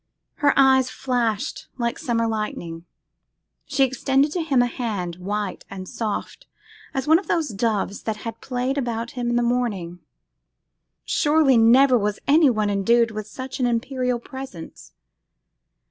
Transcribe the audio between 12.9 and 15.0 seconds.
with such an imperial presence.